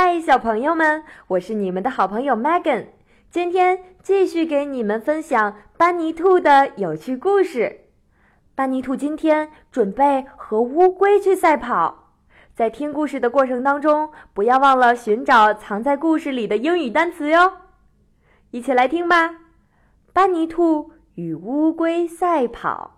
[0.00, 2.86] 嗨，小朋友们，我是你们的好朋友 Megan。
[3.32, 7.80] 今天继续给你们分享班尼兔的有趣故事。
[8.54, 12.12] 班尼兔今天准备和乌龟去赛跑。
[12.54, 17.54] 在听故事的过程当中，不要忘了寻找藏在故事里的英语单词哟。
[18.52, 19.34] 一起来听吧。
[20.12, 22.97] 班尼兔与乌龟赛跑。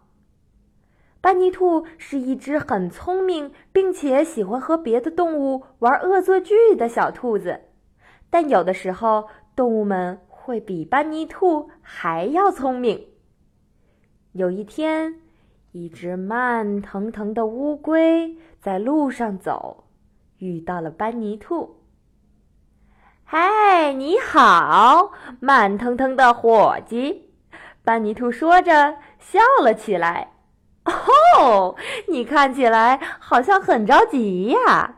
[1.20, 7.60] 班尼兔是一只很聪明，并且喜欢和别的动物玩恶作剧的小兔子，
[8.30, 13.06] 但有的时候动物们会比班尼兔还要聪明。
[14.32, 15.20] 有一天，
[15.72, 19.84] 一只慢腾腾的乌龟在路上走，
[20.38, 21.76] 遇到了班尼兔。
[23.24, 27.30] “嗨，你好，慢腾腾的伙计！”
[27.84, 30.32] 班尼兔说着笑了起来。
[31.40, 31.74] 哦，
[32.08, 34.96] 你看起来好像很着急呀。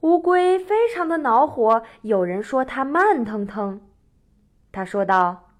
[0.00, 3.82] 乌龟非常的恼火，有人说它慢腾腾。
[4.72, 5.50] 他说道：“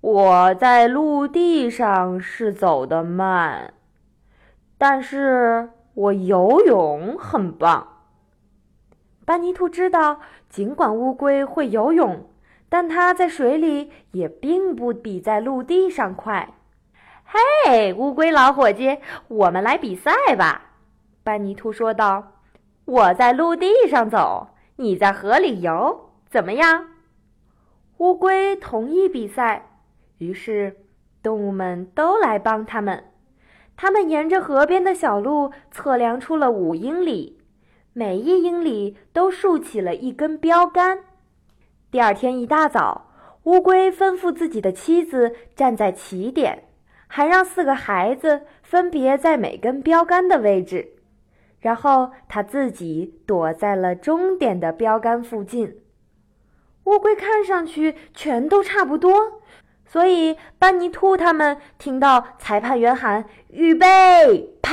[0.00, 3.74] 我在陆地上是走得慢，
[4.76, 7.86] 但是我游泳很棒。”
[9.24, 12.28] 班尼兔知道，尽管乌龟会游泳，
[12.68, 16.54] 但它在水里也并不比在陆地上快。
[17.30, 18.96] 嘿，乌龟老伙计，
[19.28, 20.70] 我们来比赛吧！
[21.22, 22.32] 班尼兔说道
[22.86, 26.88] ：“我在陆地上走，你在河里游，怎么样？”
[27.98, 29.68] 乌龟同意比赛，
[30.16, 30.74] 于是
[31.22, 33.04] 动物们都来帮他们。
[33.76, 37.42] 他们沿着河边的小路测量出了五英里，
[37.92, 41.00] 每一英里都竖起了一根标杆。
[41.90, 43.10] 第二天一大早，
[43.42, 46.64] 乌龟吩咐自己的妻子站在起点。
[47.08, 50.90] 还让四个孩子分别在每根标杆的位置，
[51.58, 55.80] 然后他自己躲在了终点的标杆附近。
[56.84, 59.40] 乌龟看上去全都差不多，
[59.84, 63.86] 所以班尼兔他们听到裁判员喊“预备
[64.62, 64.72] 跑”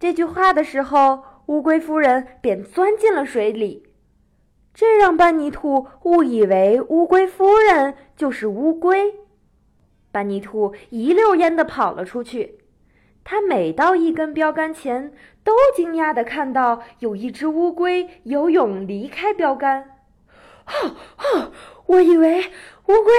[0.00, 3.86] 这句话的时候，乌龟夫人便钻进了水里。
[4.74, 9.14] 这让班尼兔误以为乌龟夫人就是乌龟。
[10.12, 12.58] 班尼兔一溜烟地跑了出去。
[13.24, 15.12] 他每到一根标杆前，
[15.42, 19.90] 都惊讶地看到有一只乌龟游泳离开标杆。
[20.66, 21.52] 哦哦，
[21.86, 22.40] 我以为
[22.86, 23.12] 乌龟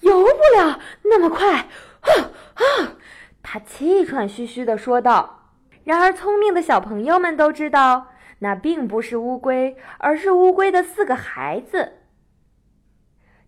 [0.00, 1.68] 游不了那么快。
[2.02, 2.96] 哦哦，
[3.42, 5.50] 他气喘吁吁地说道。
[5.84, 11.94] 然而，聪明的小朋友们都知道，那并不是乌龟，而是乌龟的四个孩子。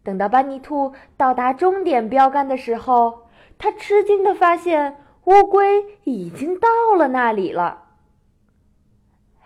[0.04, 3.22] 等到班尼兔到达终点标杆的时候，
[3.58, 7.84] 他吃惊的发现乌龟已经到了那里了。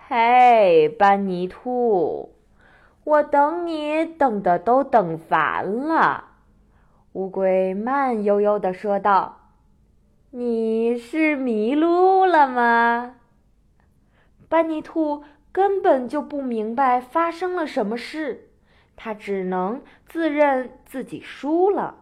[0.09, 2.35] 嘿，班尼兔，
[3.05, 6.25] 我等你等的都等烦了。
[7.13, 9.51] 乌龟慢悠悠的说道
[10.33, 13.15] ：“你是迷路了吗？”
[14.49, 18.48] 班尼兔根本就不明白发生了什么事。
[18.99, 21.95] 他只能自认自己输了。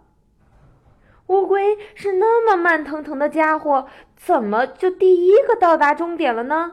[1.26, 3.86] 乌龟是那么慢腾腾的家伙，
[4.16, 6.72] 怎么就第一个到达终点了呢？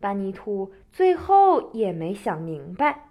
[0.00, 3.04] 班尼兔最后也没想明白。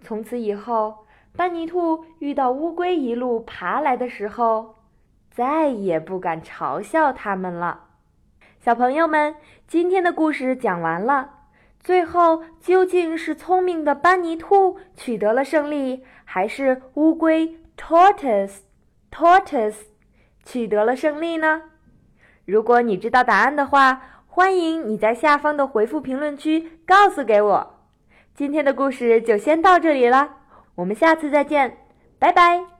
[0.00, 4.74] 从此以后，班尼兔遇到乌龟一路爬来的时候，
[5.30, 7.88] 再也不敢嘲笑它们了。
[8.60, 9.36] 小朋友们，
[9.66, 11.30] 今天的故事讲完了。
[11.84, 18.60] 最后，究竟是聪明的班尼兔取得了胜利，还是乌龟 tortoise
[19.12, 19.76] tortoise
[20.42, 21.62] 取得了胜利呢？
[22.46, 27.74] 如果你知道答案的话，欢迎你在下方的回复评论区告诉给我。
[28.34, 30.36] 今天的故事就先到这里了，
[30.76, 31.76] 我们下次再见，
[32.18, 32.73] 拜拜。